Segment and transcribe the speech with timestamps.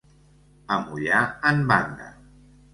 [0.77, 1.21] Amollar
[1.53, 2.13] en banda.